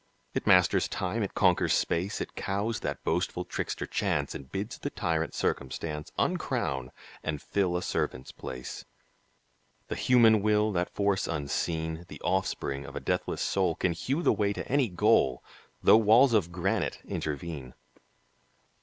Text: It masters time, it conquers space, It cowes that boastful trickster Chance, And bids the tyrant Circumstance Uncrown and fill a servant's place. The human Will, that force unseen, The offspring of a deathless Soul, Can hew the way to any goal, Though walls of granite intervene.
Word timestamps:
It 0.33 0.47
masters 0.47 0.87
time, 0.87 1.21
it 1.21 1.35
conquers 1.35 1.73
space, 1.73 2.19
It 2.21 2.33
cowes 2.35 2.79
that 2.79 3.03
boastful 3.03 3.45
trickster 3.45 3.85
Chance, 3.85 4.33
And 4.33 4.51
bids 4.51 4.79
the 4.79 4.89
tyrant 4.89 5.35
Circumstance 5.35 6.11
Uncrown 6.17 6.89
and 7.21 7.39
fill 7.39 7.77
a 7.77 7.83
servant's 7.83 8.31
place. 8.31 8.83
The 9.89 9.95
human 9.95 10.41
Will, 10.41 10.71
that 10.71 10.89
force 10.89 11.27
unseen, 11.27 12.05
The 12.07 12.19
offspring 12.21 12.83
of 12.83 12.95
a 12.95 12.99
deathless 12.99 13.43
Soul, 13.43 13.75
Can 13.75 13.91
hew 13.91 14.23
the 14.23 14.33
way 14.33 14.53
to 14.53 14.67
any 14.67 14.87
goal, 14.89 15.43
Though 15.83 15.97
walls 15.97 16.33
of 16.33 16.51
granite 16.51 17.03
intervene. 17.07 17.75